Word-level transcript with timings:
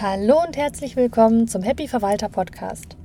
Hallo 0.00 0.42
und 0.44 0.56
herzlich 0.56 0.96
willkommen 0.96 1.46
zum 1.46 1.62
Happy 1.62 1.86
Verwalter 1.86 2.28
Podcast. 2.28 2.96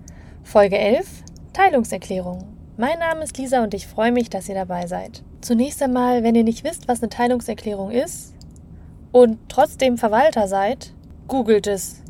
Folge 0.41 0.75
11 0.79 1.23
Teilungserklärung. 1.53 2.47
Mein 2.77 2.97
Name 2.97 3.23
ist 3.23 3.37
Lisa 3.37 3.63
und 3.63 3.75
ich 3.75 3.85
freue 3.85 4.11
mich, 4.11 4.31
dass 4.31 4.49
ihr 4.49 4.55
dabei 4.55 4.87
seid. 4.87 5.23
Zunächst 5.39 5.83
einmal, 5.83 6.23
wenn 6.23 6.33
ihr 6.33 6.43
nicht 6.43 6.63
wisst, 6.63 6.87
was 6.87 7.03
eine 7.03 7.09
Teilungserklärung 7.09 7.91
ist 7.91 8.33
und 9.11 9.37
trotzdem 9.49 9.99
Verwalter 9.99 10.47
seid, 10.47 10.95
googelt 11.27 11.67
es. 11.67 12.01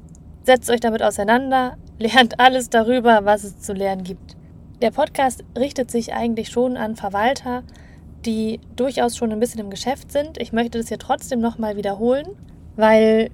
Setzt 0.43 0.69
euch 0.69 0.79
damit 0.79 1.03
auseinander, 1.03 1.75
lernt 1.99 2.39
alles 2.39 2.69
darüber, 2.69 3.25
was 3.25 3.43
es 3.43 3.59
zu 3.59 3.73
lernen 3.73 4.05
gibt. 4.05 4.37
Der 4.81 4.91
Podcast 4.91 5.43
richtet 5.57 5.91
sich 5.91 6.13
eigentlich 6.13 6.47
schon 6.51 6.77
an 6.77 6.95
Verwalter, 6.95 7.63
die 8.25 8.61
durchaus 8.77 9.17
schon 9.17 9.33
ein 9.33 9.41
bisschen 9.41 9.59
im 9.59 9.71
Geschäft 9.71 10.13
sind. 10.13 10.37
Ich 10.39 10.53
möchte 10.53 10.77
das 10.77 10.87
hier 10.87 10.99
trotzdem 10.99 11.41
nochmal 11.41 11.75
wiederholen, 11.75 12.27
weil 12.77 13.29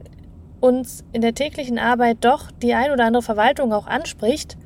uns 0.66 1.04
in 1.14 1.22
der 1.22 1.36
täglichen 1.36 1.78
Arbeit 1.78 2.18
doch 2.22 2.50
die 2.52 2.74
ein 2.74 2.92
oder 2.92 3.06
andere 3.06 3.22
Verwaltung 3.22 3.72
auch 3.72 3.86
anspricht. 3.86 4.58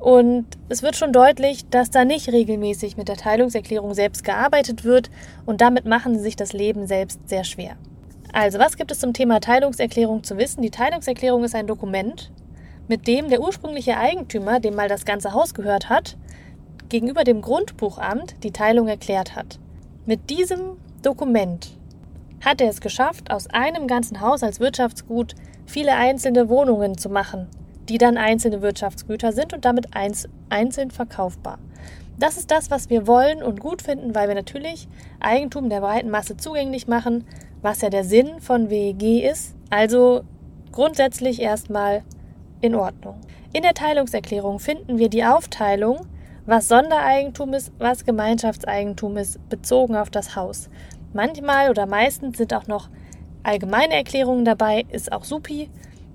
Und 0.00 0.46
es 0.68 0.82
wird 0.82 0.96
schon 0.96 1.12
deutlich, 1.12 1.68
dass 1.68 1.90
da 1.90 2.04
nicht 2.04 2.32
regelmäßig 2.32 2.96
mit 2.96 3.08
der 3.08 3.16
Teilungserklärung 3.16 3.94
selbst 3.94 4.24
gearbeitet 4.24 4.82
wird 4.82 5.10
und 5.46 5.60
damit 5.60 5.84
machen 5.84 6.16
sie 6.16 6.22
sich 6.22 6.36
das 6.36 6.54
Leben 6.54 6.86
selbst 6.86 7.28
sehr 7.28 7.44
schwer. 7.44 7.76
Also, 8.32 8.58
was 8.58 8.78
gibt 8.78 8.90
es 8.90 8.98
zum 8.98 9.12
Thema 9.12 9.40
Teilungserklärung 9.40 10.24
zu 10.24 10.38
wissen? 10.38 10.62
Die 10.62 10.70
Teilungserklärung 10.70 11.44
ist 11.44 11.54
ein 11.54 11.66
Dokument, 11.66 12.32
mit 12.88 13.06
dem 13.06 13.28
der 13.28 13.42
ursprüngliche 13.42 13.98
Eigentümer, 13.98 14.58
dem 14.58 14.74
mal 14.74 14.88
das 14.88 15.04
ganze 15.04 15.34
Haus 15.34 15.52
gehört 15.52 15.90
hat, 15.90 16.16
gegenüber 16.88 17.24
dem 17.24 17.42
Grundbuchamt 17.42 18.42
die 18.42 18.52
Teilung 18.52 18.88
erklärt 18.88 19.36
hat. 19.36 19.58
Mit 20.06 20.30
diesem 20.30 20.78
Dokument 21.02 21.78
hat 22.44 22.60
er 22.60 22.68
es 22.68 22.80
geschafft, 22.80 23.30
aus 23.30 23.48
einem 23.48 23.86
ganzen 23.86 24.20
Haus 24.20 24.42
als 24.42 24.60
Wirtschaftsgut 24.60 25.34
viele 25.66 25.94
einzelne 25.94 26.48
Wohnungen 26.48 26.98
zu 26.98 27.08
machen, 27.08 27.48
die 27.88 27.98
dann 27.98 28.16
einzelne 28.16 28.62
Wirtschaftsgüter 28.62 29.32
sind 29.32 29.52
und 29.52 29.64
damit 29.64 29.88
einzeln 30.50 30.90
verkaufbar. 30.90 31.58
Das 32.18 32.36
ist 32.36 32.50
das, 32.50 32.70
was 32.70 32.90
wir 32.90 33.06
wollen 33.06 33.42
und 33.42 33.60
gut 33.60 33.82
finden, 33.82 34.14
weil 34.14 34.28
wir 34.28 34.34
natürlich 34.34 34.86
Eigentum 35.18 35.70
der 35.70 35.80
breiten 35.80 36.10
Masse 36.10 36.36
zugänglich 36.36 36.86
machen, 36.86 37.24
was 37.62 37.80
ja 37.80 37.90
der 37.90 38.04
Sinn 38.04 38.40
von 38.40 38.70
WEG 38.70 39.24
ist. 39.24 39.54
Also 39.70 40.22
grundsätzlich 40.72 41.40
erstmal 41.40 42.02
in 42.60 42.74
Ordnung. 42.74 43.20
In 43.52 43.62
der 43.62 43.74
Teilungserklärung 43.74 44.58
finden 44.58 44.98
wir 44.98 45.08
die 45.08 45.24
Aufteilung, 45.24 46.06
was 46.44 46.68
Sondereigentum 46.68 47.54
ist, 47.54 47.72
was 47.78 48.04
Gemeinschaftseigentum 48.04 49.16
ist, 49.16 49.48
bezogen 49.48 49.94
auf 49.94 50.10
das 50.10 50.34
Haus. 50.34 50.68
Manchmal 51.12 51.70
oder 51.70 51.86
meistens 51.86 52.38
sind 52.38 52.54
auch 52.54 52.66
noch 52.66 52.88
allgemeine 53.42 53.94
Erklärungen 53.94 54.44
dabei, 54.44 54.84
ist 54.90 55.12
auch 55.12 55.24
supi. 55.24 55.70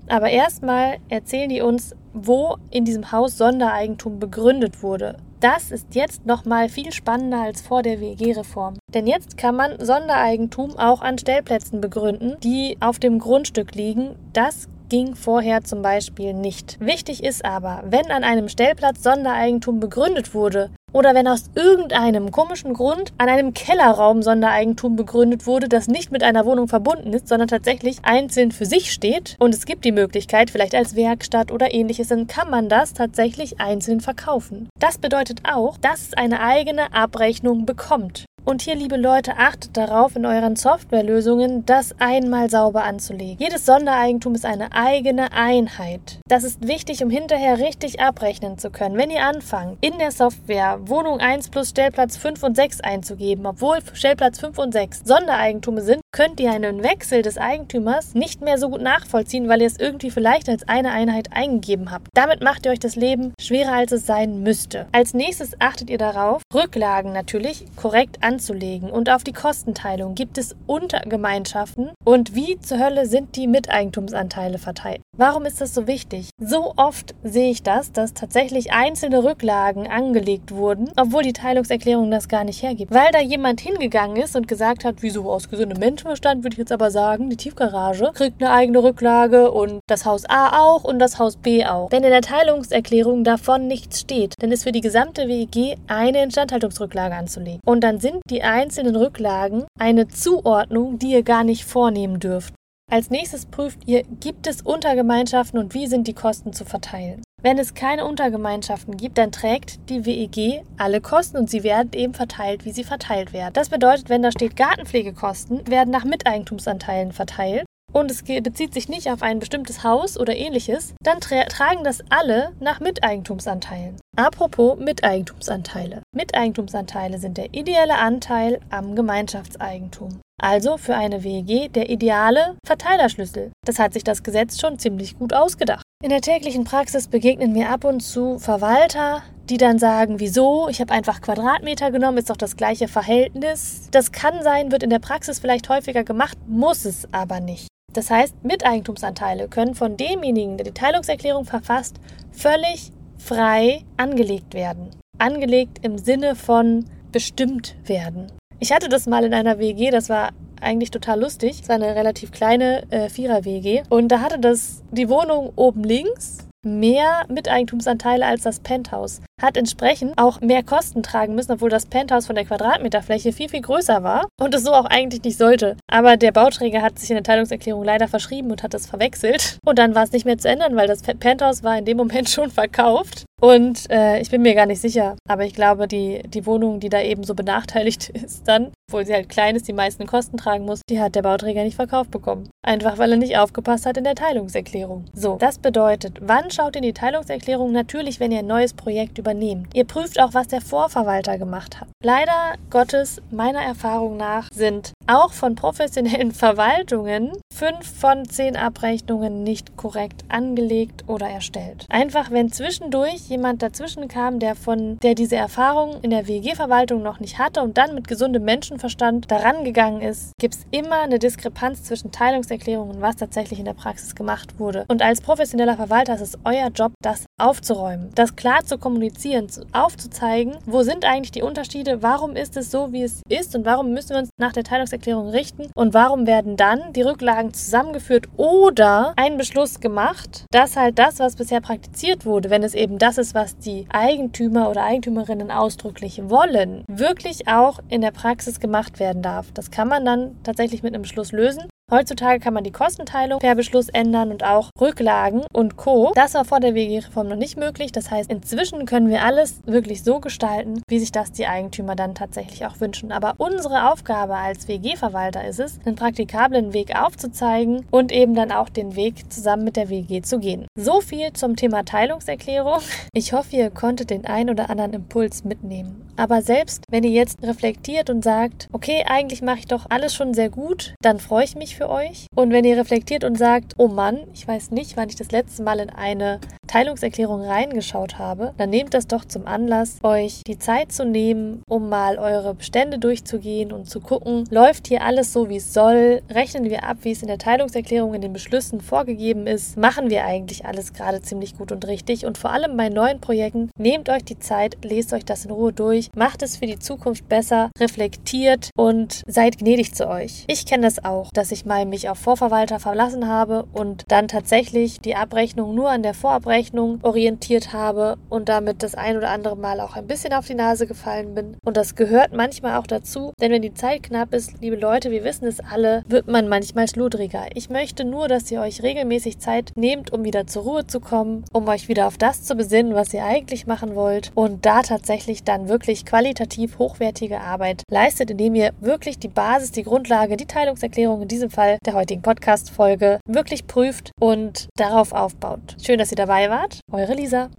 Aber 0.08 0.30
erstmal 0.30 0.98
erzählen 1.10 1.50
die 1.50 1.62
uns, 1.62 1.96
wo 2.14 2.58
in 2.72 2.86
diesem 2.86 3.12
Haus 3.12 3.38
Sondereigentum 3.38 4.20
begründet 4.20 4.82
wurde. 4.82 5.18
Das 5.40 5.70
ist 5.70 5.94
jetzt 5.94 6.26
nochmal 6.26 6.68
viel 6.68 6.92
spannender 6.92 7.42
als 7.42 7.62
vor 7.62 7.84
der 7.84 8.02
WEG-Reform. 8.02 8.76
Denn 8.94 9.06
jetzt 9.06 9.38
kann 9.38 9.56
man 9.56 9.80
Sondereigentum 9.80 10.78
auch 10.78 11.02
an 11.02 11.20
Stellplätzen 11.20 11.80
begründen, 11.80 12.38
die 12.42 12.78
auf 12.80 12.98
dem 12.98 13.20
Grundstück 13.20 13.76
liegen. 13.76 14.16
Das 14.34 14.68
ging 14.90 15.16
vorher 15.16 15.64
zum 15.64 15.84
Beispiel 15.84 16.34
nicht. 16.34 16.80
Wichtig 16.80 17.24
ist 17.24 17.46
aber, 17.46 17.84
wenn 17.86 18.10
an 18.10 18.24
einem 18.24 18.50
Stellplatz 18.50 19.04
Sondereigentum 19.04 19.80
begründet 19.80 20.34
wurde 20.34 20.72
oder 20.98 21.14
wenn 21.14 21.28
aus 21.28 21.52
irgendeinem 21.54 22.32
komischen 22.32 22.74
Grund 22.74 23.14
an 23.20 23.30
einem 23.30 23.54
Kellerraum 23.54 24.24
Sondereigentum 24.24 24.96
begründet 24.96 25.46
wurde, 25.46 25.70
das 25.70 25.88
nicht 25.88 26.12
mit 26.12 26.24
einer 26.24 26.44
Wohnung 26.46 26.68
verbunden 26.68 27.14
ist, 27.14 27.28
sondern 27.28 27.48
tatsächlich 27.48 28.00
einzeln 28.02 28.52
für 28.52 28.66
sich 28.66 28.92
steht 28.92 29.36
und 29.40 29.54
es 29.54 29.68
gibt 29.68 29.86
die 29.86 29.92
Möglichkeit, 29.92 30.50
vielleicht 30.50 30.74
als 30.74 30.96
Werkstatt 30.96 31.52
oder 31.52 31.72
ähnliches, 31.72 32.08
dann 32.08 32.26
kann 32.26 32.50
man 32.50 32.68
das 32.68 32.94
tatsächlich 32.94 33.60
einzeln 33.60 34.02
verkaufen. 34.02 34.70
Das 34.80 34.98
bedeutet 34.98 35.42
auch, 35.44 35.78
dass 35.78 36.02
es 36.02 36.14
eine 36.16 36.42
eigene 36.42 36.92
Abrechnung 36.94 37.68
bekommt. 37.68 38.26
Und 38.48 38.62
hier, 38.62 38.76
liebe 38.76 38.96
Leute, 38.96 39.36
achtet 39.36 39.76
darauf, 39.76 40.16
in 40.16 40.26
euren 40.26 40.56
Softwarelösungen 40.56 41.66
das 41.66 41.94
einmal 42.00 42.50
sauber 42.50 42.86
anzulegen. 42.86 43.36
Jedes 43.40 43.66
Sondereigentum 43.66 44.36
ist 44.36 44.46
eine 44.46 44.72
eigene 44.72 45.34
Einheit. 45.34 46.22
Das 46.30 46.46
ist 46.46 46.66
wichtig, 46.66 47.04
um 47.04 47.10
hinterher 47.10 47.58
richtig 47.58 48.00
abrechnen 48.00 48.58
zu 48.58 48.70
können. 48.70 48.96
Wenn 48.96 49.10
ihr 49.10 49.26
anfangt, 49.26 49.80
in 49.82 49.98
der 49.98 50.12
Software 50.12 50.80
Wohnung 50.86 51.20
1 51.20 51.50
plus 51.50 51.72
Stellplatz 51.72 52.16
5 52.16 52.42
und 52.42 52.56
6 52.56 52.80
einzugeben, 52.80 53.46
obwohl 53.46 53.80
Stellplatz 53.92 54.40
5 54.40 54.58
und 54.60 54.72
6 54.72 55.02
Sondereigentume 55.04 55.82
sind, 55.82 56.00
könnt 56.18 56.40
ihr 56.40 56.52
einen 56.52 56.82
Wechsel 56.82 57.22
des 57.22 57.38
Eigentümers 57.38 58.16
nicht 58.16 58.42
mehr 58.42 58.58
so 58.58 58.70
gut 58.70 58.82
nachvollziehen, 58.82 59.48
weil 59.48 59.62
ihr 59.62 59.68
es 59.68 59.78
irgendwie 59.78 60.10
vielleicht 60.10 60.50
als 60.50 60.68
eine 60.68 60.90
Einheit 60.90 61.32
eingegeben 61.32 61.92
habt. 61.92 62.08
Damit 62.16 62.42
macht 62.42 62.66
ihr 62.66 62.72
euch 62.72 62.80
das 62.80 62.96
Leben 62.96 63.34
schwerer, 63.40 63.74
als 63.74 63.92
es 63.92 64.08
sein 64.08 64.42
müsste. 64.42 64.88
Als 64.94 65.14
nächstes 65.14 65.52
achtet 65.62 65.92
ihr 65.92 66.00
darauf, 66.00 66.42
Rücklagen 66.52 67.14
natürlich 67.14 67.66
korrekt 67.76 68.24
anzulegen. 68.24 68.90
Und 68.90 69.12
auf 69.12 69.24
die 69.24 69.32
Kostenteilung 69.32 70.16
gibt 70.16 70.40
es 70.40 70.56
Untergemeinschaften 70.66 71.92
und 72.04 72.34
wie 72.34 72.60
zur 72.62 72.80
Hölle 72.80 73.06
sind 73.06 73.36
die 73.36 73.46
Miteigentumsanteile 73.46 74.58
verteilt. 74.58 75.02
Warum 75.20 75.46
ist 75.46 75.62
das 75.62 75.74
so 75.74 75.88
wichtig? 75.88 76.30
So 76.40 76.74
oft 76.76 77.16
sehe 77.24 77.50
ich 77.50 77.64
das, 77.64 77.92
dass 77.92 78.14
tatsächlich 78.14 78.72
einzelne 78.72 79.24
Rücklagen 79.24 79.88
angelegt 79.88 80.52
wurden, 80.54 80.92
obwohl 80.96 81.24
die 81.24 81.34
Teilungserklärung 81.34 82.12
das 82.12 82.28
gar 82.28 82.44
nicht 82.44 82.62
hergibt. 82.62 82.94
Weil 82.94 83.12
da 83.12 83.20
jemand 83.20 83.60
hingegangen 83.60 84.18
ist 84.18 84.36
und 84.36 84.48
gesagt 84.48 84.86
hat, 84.86 84.98
wieso 85.00 85.32
aus 85.32 85.50
gesundem 85.50 85.80
Menschenverstand 85.80 86.44
würde 86.44 86.54
ich 86.54 86.60
jetzt 86.60 86.72
aber 86.72 86.92
sagen, 86.92 87.32
die 87.32 87.36
Tiefgarage 87.36 88.12
kriegt 88.14 88.44
eine 88.44 88.52
eigene 88.52 88.84
Rücklage 88.84 89.50
und 89.50 89.80
das 89.88 90.06
Haus 90.06 90.24
A 90.30 90.62
auch 90.62 90.84
und 90.84 91.00
das 91.00 91.18
Haus 91.18 91.36
B 91.36 91.66
auch. 91.66 91.92
Wenn 91.92 92.04
in 92.04 92.12
der 92.12 92.22
Teilungserklärung 92.22 93.24
davon 93.24 93.66
nichts 93.66 94.02
steht, 94.02 94.36
dann 94.40 94.52
ist 94.52 94.66
für 94.66 94.72
die 94.72 94.82
gesamte 94.82 95.28
WEG 95.28 95.80
eine 95.88 96.22
Instandhaltungsrücklage 96.22 97.16
anzulegen. 97.16 97.60
Und 97.66 97.84
dann 97.84 98.00
sind 98.00 98.22
die 98.30 98.44
einzelnen 98.44 98.96
Rücklagen 98.96 99.66
eine 99.80 100.08
Zuordnung, 100.10 101.00
die 101.00 101.14
ihr 101.14 101.24
gar 101.24 101.44
nicht 101.44 101.66
vornehmen 101.66 102.20
dürft. 102.20 102.54
Als 102.90 103.10
nächstes 103.10 103.46
prüft 103.46 103.86
ihr, 103.86 104.04
gibt 104.22 104.48
es 104.48 104.62
Untergemeinschaften 104.62 105.60
und 105.60 105.74
wie 105.74 105.88
sind 105.88 106.08
die 106.08 106.14
Kosten 106.14 106.54
zu 106.54 106.64
verteilen. 106.64 107.22
Wenn 107.42 107.60
es 107.60 107.74
keine 107.74 108.06
Untergemeinschaften 108.06 108.96
gibt, 108.96 109.18
dann 109.18 109.34
trägt 109.34 109.90
die 109.90 110.06
WEG 110.06 110.64
alle 110.78 111.02
Kosten 111.02 111.36
und 111.36 111.50
sie 111.50 111.64
werden 111.64 111.92
eben 111.94 112.14
verteilt, 112.14 112.64
wie 112.64 112.72
sie 112.72 112.86
verteilt 112.86 113.34
werden. 113.34 113.54
Das 113.54 113.68
bedeutet, 113.68 114.08
wenn 114.08 114.24
da 114.24 114.32
steht 114.32 114.56
Gartenpflegekosten, 114.56 115.68
werden 115.68 115.92
nach 115.92 116.06
Miteigentumsanteilen 116.06 117.12
verteilt 117.12 117.66
und 117.94 118.12
es 118.12 118.24
bezieht 118.24 118.74
sich 118.74 118.90
nicht 118.90 119.10
auf 119.10 119.22
ein 119.22 119.40
bestimmtes 119.40 119.84
Haus 119.84 120.20
oder 120.20 120.36
ähnliches, 120.36 120.94
dann 121.02 121.20
tra 121.20 121.44
tragen 121.46 121.84
das 121.84 122.04
alle 122.10 122.52
nach 122.60 122.80
Miteigentumsanteilen. 122.80 123.98
Apropos 124.16 124.78
Miteigentumsanteile. 124.78 126.02
Miteigentumsanteile 126.16 127.18
sind 127.18 127.38
der 127.38 127.54
ideelle 127.54 127.98
Anteil 127.98 128.60
am 128.70 128.96
Gemeinschaftseigentum. 128.96 130.20
Also 130.40 130.78
für 130.78 130.96
eine 130.96 131.24
WEG 131.24 131.74
der 131.74 131.90
ideale 131.90 132.58
Verteilerschlüssel. 132.66 133.52
Das 133.66 133.80
hat 133.80 133.94
sich 133.94 134.04
das 134.04 134.22
Gesetz 134.22 134.60
schon 134.60 134.78
ziemlich 134.78 135.18
gut 135.18 135.34
ausgedacht. 135.34 135.84
In 136.04 136.12
der 136.12 136.22
täglichen 136.22 136.64
Praxis 136.64 137.08
begegnen 137.08 137.54
mir 137.54 137.72
ab 137.72 137.84
und 137.84 138.02
zu 138.02 138.38
Verwalter, 138.38 139.24
die 139.50 139.58
dann 139.58 139.80
sagen, 139.80 140.20
wieso? 140.20 140.68
Ich 140.70 140.80
habe 140.80 140.94
einfach 140.94 141.22
Quadratmeter 141.22 141.90
genommen, 141.90 142.20
ist 142.20 142.30
doch 142.30 142.38
das 142.38 142.56
gleiche 142.56 142.88
Verhältnis. 142.88 143.88
Das 143.90 144.12
kann 144.12 144.44
sein, 144.44 144.72
wird 144.72 144.84
in 144.84 144.92
der 144.92 145.00
Praxis 145.00 145.40
vielleicht 145.40 145.70
häufiger 145.70 146.04
gemacht, 146.04 146.38
muss 146.48 146.86
es 146.86 147.12
aber 147.12 147.40
nicht. 147.40 147.68
Das 147.98 148.12
heißt, 148.12 148.44
Miteigentumsanteile 148.44 149.48
können 149.48 149.74
von 149.74 149.98
demjenigen, 149.98 150.58
der 150.58 150.66
die 150.66 150.72
Teilungserklärung 150.72 151.46
verfasst, 151.46 151.96
völlig 152.32 152.92
frei 153.18 153.86
angelegt 153.98 154.54
werden. 154.54 154.92
Angelegt 155.18 155.80
im 155.82 155.98
Sinne 155.98 156.36
von 156.36 156.86
bestimmt 157.12 157.76
werden. 157.86 158.32
Ich 158.60 158.72
hatte 158.72 158.88
das 158.88 159.08
mal 159.08 159.24
in 159.24 159.34
einer 159.34 159.58
WG, 159.58 159.90
das 159.90 160.10
war 160.10 160.30
eigentlich 160.62 160.92
total 160.92 161.22
lustig. 161.22 161.62
Es 161.64 161.70
war 161.70 161.76
eine 161.76 161.96
relativ 161.96 162.32
kleine 162.32 162.84
äh, 162.92 163.10
Vierer-WG. 163.10 163.84
Und 163.90 164.10
da 164.10 164.22
hatte 164.22 164.38
das 164.38 164.84
die 164.92 165.10
Wohnung 165.10 165.52
oben 165.56 165.84
links 165.84 166.47
mehr 166.66 167.26
Miteigentumsanteile 167.30 168.26
als 168.26 168.44
das 168.44 168.60
Penthouse. 168.60 169.22
Hat 169.42 169.56
entsprechend 169.56 170.18
auch 170.18 170.42
mehr 170.42 170.64
Kosten 170.64 171.04
tragen 171.04 171.36
müssen, 171.36 171.52
obwohl 171.52 171.70
das 171.70 171.86
Penthouse 171.86 172.26
von 172.26 172.36
der 172.36 172.46
Quadratmeterfläche 172.46 173.32
viel, 173.32 173.50
viel 173.50 173.62
größer 173.62 174.04
war 174.04 174.28
und 174.40 174.54
es 174.56 174.64
so 174.64 174.74
auch 174.74 174.86
eigentlich 174.86 175.24
nicht 175.24 175.38
sollte. 175.38 175.78
Aber 175.90 176.18
der 176.18 176.32
Bauträger 176.32 176.82
hat 176.82 176.98
sich 176.98 177.10
in 177.12 177.16
der 177.16 177.24
Teilungserklärung 177.24 177.84
leider 177.84 178.08
verschrieben 178.08 178.50
und 178.52 178.64
hat 178.64 178.74
das 178.74 178.88
verwechselt. 178.88 179.60
Und 179.66 179.78
dann 179.78 179.94
war 179.94 180.04
es 180.04 180.12
nicht 180.12 180.26
mehr 180.26 180.38
zu 180.38 180.50
ändern, 180.50 180.76
weil 180.76 180.88
das 180.88 181.04
Penthouse 181.04 181.64
war 181.64 181.78
in 181.78 181.86
dem 181.86 181.98
Moment 181.98 182.30
schon 182.30 182.50
verkauft. 182.50 183.26
Und 183.40 183.90
äh, 183.92 184.20
ich 184.20 184.32
bin 184.32 184.42
mir 184.42 184.56
gar 184.56 184.66
nicht 184.66 184.82
sicher, 184.82 185.16
aber 185.30 185.46
ich 185.46 185.54
glaube, 185.54 185.88
die, 185.88 186.24
die 186.28 186.48
Wohnung, 186.48 186.80
die 186.80 186.90
da 186.90 187.02
eben 187.02 187.24
so 187.24 187.36
benachteiligt 187.36 188.10
ist, 188.26 188.48
dann, 188.48 188.72
obwohl 188.90 189.06
sie 189.06 189.14
halt 189.14 189.28
klein 189.28 189.56
ist, 189.58 189.68
die 189.68 189.74
meisten 189.74 190.08
Kosten 190.08 190.38
tragen 190.38 190.64
muss, 190.64 190.80
die 190.90 191.02
hat 191.02 191.16
der 191.16 191.22
Bauträger 191.22 191.64
nicht 191.64 191.76
verkauft 191.76 192.10
bekommen. 192.10 192.50
Einfach 192.66 192.98
weil 192.98 193.12
er 193.12 193.18
nicht 193.18 193.38
aufgepasst 193.38 193.86
hat 193.86 193.98
in 193.98 194.06
der 194.06 194.16
Teilungserklärung. 194.16 195.06
So, 195.14 195.36
das 195.36 195.60
bedeutet, 195.60 196.20
wann 196.22 196.52
schaut 196.52 196.78
ihr 196.78 196.82
die 196.82 196.94
Teilungserklärung? 196.94 197.74
Natürlich, 197.74 198.22
wenn 198.22 198.32
ihr 198.32 198.40
ein 198.40 198.48
neues 198.48 198.74
Projekt 198.74 199.18
übernehmt. 199.18 199.68
Ihr 199.74 199.84
prüft 199.84 200.22
auch, 200.22 200.34
was 200.34 200.48
der 200.48 200.62
Vorverwalter 200.62 201.38
gemacht 201.38 201.82
hat. 201.82 201.90
Leider 202.02 202.54
Gottes, 202.70 203.22
meiner 203.30 203.62
Erfahrung 203.62 204.16
nach, 204.16 204.48
sind 204.54 204.94
auch 205.08 205.34
von 205.34 205.56
professionellen 205.56 206.32
Verwaltungen 206.38 207.32
fünf 207.54 208.00
von 208.00 208.26
zehn 208.30 208.56
Abrechnungen 208.56 209.44
nicht 209.44 209.78
korrekt 209.78 210.26
angelegt 210.30 211.06
oder 211.08 211.28
erstellt. 211.28 211.86
Einfach 211.90 212.30
wenn 212.30 212.52
zwischendurch 212.52 213.30
jemand 213.30 213.62
dazwischen 213.62 214.08
kam, 214.08 214.40
der 214.40 214.56
von 214.56 215.00
der 215.00 215.16
diese 215.16 215.38
Erfahrung 215.38 216.02
in 216.02 216.12
der 216.12 216.28
WG-Verwaltung 216.28 217.02
noch 217.02 217.20
nicht 217.20 217.40
hatte 217.40 217.62
und 217.62 217.78
dann 217.78 217.96
mit 217.96 218.08
gesundem 218.08 218.44
Menschenverstand 218.44 219.32
daran 219.32 219.64
gegangen 219.64 220.02
ist, 220.02 220.34
gibt 220.40 220.56
es 220.56 220.66
immer 220.72 221.02
eine 221.02 221.20
Diskrepanz 221.20 221.84
zwischen 221.84 222.12
Teilungserklärungen 222.12 222.98
und 222.98 223.02
was 223.02 223.16
tatsächlich 223.16 223.60
in 223.60 223.66
der 223.66 223.74
Praxis 223.74 224.14
gemacht 224.14 224.60
wurde. 224.60 224.86
Und 224.88 225.02
als 225.02 225.22
professioneller 225.22 225.78
Verwalter 225.78 226.16
ist 226.16 226.22
es 226.22 226.38
euer 226.44 226.68
Job, 226.68 226.92
das 227.02 227.26
aufzuräumen, 227.40 228.12
das 228.14 228.36
klar 228.36 228.66
zu 228.66 228.78
kommunizieren, 228.78 229.48
aufzuzeigen, 229.72 230.58
wo 230.66 230.84
sind 230.84 231.06
eigentlich 231.06 231.32
die 231.32 231.42
Unterschiede, 231.42 232.04
warum 232.04 232.36
ist 232.36 232.58
es 232.58 232.70
so, 232.70 232.92
wie 232.92 233.04
es 233.04 233.22
ist 233.30 233.56
und 233.56 233.66
warum 233.66 233.92
müssen 233.94 234.10
wir 234.10 234.18
uns 234.18 234.30
nach 234.38 234.52
der 234.52 234.64
Teilungserklärung 234.64 234.97
richten 235.06 235.68
und 235.76 235.94
warum 235.94 236.28
werden 236.28 236.58
dann 236.58 236.94
die 236.94 237.02
Rücklagen 237.02 237.54
zusammengeführt 237.54 238.28
oder 238.38 239.14
ein 239.16 239.38
Beschluss 239.38 239.80
gemacht, 239.80 240.46
dass 240.52 240.76
halt 240.76 241.00
das, 241.00 241.20
was 241.20 241.36
bisher 241.36 241.62
praktiziert 241.62 242.26
wurde, 242.26 242.50
wenn 242.50 242.64
es 242.64 242.74
eben 242.74 242.98
das 242.98 243.18
ist, 243.18 243.36
was 243.36 243.58
die 243.58 243.86
Eigentümer 243.90 244.70
oder 244.70 244.84
Eigentümerinnen 244.84 245.52
ausdrücklich 245.52 246.22
wollen, 246.26 246.84
wirklich 246.88 247.48
auch 247.48 247.80
in 247.90 248.02
der 248.02 248.12
Praxis 248.12 248.60
gemacht 248.60 249.00
werden 249.00 249.22
darf. 249.22 249.52
Das 249.54 249.72
kann 249.72 249.88
man 249.88 250.06
dann 250.06 250.38
tatsächlich 250.44 250.84
mit 250.84 250.94
einem 250.94 251.04
Beschluss 251.04 251.32
lösen. 251.32 251.68
Heutzutage 251.90 252.42
kann 252.42 252.54
man 252.54 252.66
die 252.66 252.74
Kostenteilung 252.74 253.40
per 253.40 253.56
Beschluss 253.56 253.88
ändern 253.88 254.30
und 254.30 254.44
auch 254.44 254.72
Rücklagen 254.78 255.46
und 255.54 255.78
Co. 255.78 256.12
Das 256.16 256.34
war 256.34 256.44
vor 256.44 256.60
der 256.60 256.76
WG-Reform 256.76 257.30
noch 257.30 257.38
nicht 257.38 257.56
möglich. 257.56 257.94
Das 257.94 258.12
heißt, 258.12 258.30
inzwischen 258.30 258.86
können 258.86 259.08
wir 259.08 259.24
alles 259.24 259.62
wirklich 259.66 260.04
so 260.04 260.20
gestalten, 260.20 260.82
wie 260.90 261.00
sich 261.00 261.14
das 261.14 261.32
die 261.32 261.48
Eigentümer 261.48 261.96
dann 261.96 262.14
tatsächlich 262.14 262.66
auch 262.66 262.82
wünschen. 262.82 263.14
Aber 263.14 263.36
unsere 263.38 263.90
Aufgabe 263.90 264.36
als 264.36 264.68
WG-Verwalter 264.68 265.48
ist 265.48 265.62
es, 265.62 265.80
einen 265.86 265.96
praktikablen 265.96 266.74
Weg 266.74 266.94
aufzuzeigen 266.94 267.86
und 267.90 268.12
eben 268.12 268.36
dann 268.36 268.52
auch 268.52 268.68
den 268.68 268.98
Weg 268.98 269.32
zusammen 269.32 269.64
mit 269.64 269.78
der 269.78 269.88
WG 269.88 270.22
zu 270.22 270.40
gehen. 270.40 270.68
So 270.78 271.00
viel 271.00 271.32
zum 271.32 271.56
Thema 271.56 271.86
Teilungserklärung. 271.86 272.82
Ich 273.14 273.32
hoffe, 273.32 273.56
ihr 273.56 273.70
konntet 273.70 274.10
den 274.10 274.26
ein 274.26 274.50
oder 274.50 274.70
anderen 274.70 274.92
Impuls 274.92 275.46
mitnehmen. 275.46 276.04
Aber 276.18 276.42
selbst 276.42 276.84
wenn 276.90 277.04
ihr 277.04 277.12
jetzt 277.12 277.42
reflektiert 277.44 278.10
und 278.10 278.24
sagt, 278.24 278.68
okay, 278.74 279.06
eigentlich 279.08 279.42
mache 279.42 279.60
ich 279.60 279.68
doch 279.68 279.86
alles 279.90 280.14
schon 280.14 280.34
sehr 280.34 280.50
gut, 280.50 280.94
dann 281.02 281.20
freue 281.20 281.46
ich 281.46 281.56
mich 281.56 281.77
für 281.78 281.90
euch. 281.90 282.28
Und 282.36 282.52
wenn 282.52 282.66
ihr 282.66 282.78
reflektiert 282.78 283.24
und 283.24 283.38
sagt, 283.38 283.74
oh 283.78 283.88
Mann, 283.88 284.20
ich 284.34 284.48
weiß 284.48 284.72
nicht, 284.72 284.98
wann 284.98 285.10
ich 285.10 285.16
das 285.16 285.32
letzte 285.32 285.64
Mal 285.64 285.80
in 285.80 285.90
eine 285.90 286.40
Teilungserklärung 286.68 287.42
reingeschaut 287.42 288.20
habe, 288.20 288.54
dann 288.58 288.70
nehmt 288.70 288.94
das 288.94 289.08
doch 289.08 289.26
zum 289.26 289.48
Anlass, 289.48 289.98
euch 290.04 290.42
die 290.46 290.60
Zeit 290.60 290.92
zu 290.92 291.06
nehmen, 291.06 291.64
um 291.68 291.90
mal 291.90 292.20
eure 292.20 292.54
Bestände 292.54 293.00
durchzugehen 293.00 293.72
und 293.72 293.90
zu 293.90 294.00
gucken, 294.00 294.44
läuft 294.50 294.88
hier 294.88 295.04
alles 295.04 295.34
so, 295.34 295.50
wie 295.50 295.58
es 295.58 295.74
soll? 295.74 296.22
Rechnen 296.30 296.66
wir 296.66 296.84
ab, 296.84 296.98
wie 297.02 297.12
es 297.12 297.22
in 297.22 297.28
der 297.28 297.38
Teilungserklärung 297.38 298.14
in 298.14 298.22
den 298.22 298.34
Beschlüssen 298.34 298.82
vorgegeben 298.82 299.48
ist? 299.48 299.78
Machen 299.78 300.10
wir 300.10 300.26
eigentlich 300.26 300.66
alles 300.66 300.94
gerade 300.94 301.22
ziemlich 301.22 301.58
gut 301.58 301.72
und 301.72 301.88
richtig? 301.88 302.26
Und 302.26 302.38
vor 302.38 302.52
allem 302.52 302.76
bei 302.76 302.90
neuen 302.90 303.22
Projekten, 303.22 303.72
nehmt 303.78 304.10
euch 304.10 304.26
die 304.26 304.40
Zeit, 304.40 304.78
lest 304.84 305.14
euch 305.14 305.26
das 305.26 305.46
in 305.46 305.52
Ruhe 305.52 305.72
durch, 305.72 306.10
macht 306.16 306.44
es 306.44 306.58
für 306.58 306.66
die 306.66 306.80
Zukunft 306.80 307.30
besser, 307.30 307.72
reflektiert 307.80 308.72
und 308.76 309.24
seid 309.26 309.58
gnädig 309.60 309.96
zu 309.96 310.08
euch. 310.10 310.44
Ich 310.48 310.66
kenne 310.66 310.84
das 310.84 311.04
auch, 311.04 311.30
dass 311.34 311.52
ich 311.52 311.66
mal 311.66 311.86
mich 311.86 312.10
auf 312.10 312.18
Vorverwalter 312.18 312.80
verlassen 312.80 313.28
habe 313.28 313.66
und 313.72 314.04
dann 314.10 314.28
tatsächlich 314.28 315.00
die 315.00 315.16
Abrechnung 315.16 315.74
nur 315.74 315.90
an 315.90 316.04
der 316.04 316.14
Vorabrechnung 316.14 316.57
orientiert 317.04 317.74
habe 317.74 318.18
und 318.30 318.50
damit 318.50 318.82
das 318.82 318.96
ein 318.96 319.18
oder 319.18 319.30
andere 319.30 319.56
Mal 319.56 319.80
auch 319.80 319.96
ein 319.96 320.08
bisschen 320.08 320.34
auf 320.34 320.48
die 320.48 320.56
Nase 320.56 320.88
gefallen 320.88 321.36
bin. 321.36 321.58
Und 321.64 321.78
das 321.78 321.96
gehört 321.96 322.34
manchmal 322.34 322.78
auch 322.78 322.88
dazu, 322.88 323.32
denn 323.40 323.52
wenn 323.52 323.62
die 323.62 323.74
Zeit 323.74 324.04
knapp 324.04 324.34
ist, 324.34 324.54
liebe 324.62 324.76
Leute, 324.76 325.12
wir 325.12 325.24
wissen 325.24 325.46
es 325.46 325.60
alle, 325.60 326.04
wird 326.08 326.28
man 326.28 326.48
manchmal 326.48 326.88
schludriger. 326.88 327.46
Ich 327.54 327.70
möchte 327.70 328.06
nur, 328.06 328.28
dass 328.28 328.50
ihr 328.52 328.62
euch 328.62 328.82
regelmäßig 328.82 329.40
Zeit 329.40 329.72
nehmt, 329.76 330.12
um 330.12 330.24
wieder 330.24 330.48
zur 330.48 330.64
Ruhe 330.64 330.88
zu 330.88 331.00
kommen, 331.00 331.46
um 331.54 331.68
euch 331.68 331.88
wieder 331.88 332.08
auf 332.08 332.18
das 332.18 332.44
zu 332.44 332.56
besinnen, 332.56 332.96
was 332.96 333.14
ihr 333.14 333.24
eigentlich 333.24 333.68
machen 333.68 333.96
wollt 333.96 334.32
und 334.34 334.66
da 334.66 334.82
tatsächlich 334.82 335.44
dann 335.44 335.70
wirklich 335.70 336.06
qualitativ 336.06 336.80
hochwertige 336.80 337.42
Arbeit 337.42 337.84
leistet, 337.92 338.32
indem 338.32 338.56
ihr 338.56 338.72
wirklich 338.80 339.20
die 339.20 339.28
Basis, 339.28 339.72
die 339.72 339.84
Grundlage, 339.84 340.38
die 340.38 340.46
Teilungserklärung 340.46 341.22
in 341.22 341.28
diesem 341.28 341.50
Fall 341.50 341.78
der 341.86 341.94
heutigen 341.94 342.22
Podcast-Folge 342.22 343.20
wirklich 343.28 343.68
prüft 343.68 344.12
und 344.20 344.68
darauf 344.76 345.14
aufbaut. 345.14 345.76
Schön, 345.84 346.00
dass 346.00 346.12
ihr 346.12 346.18
dabei. 346.50 346.68
Eure 346.92 347.14
Lisa. 347.16 347.50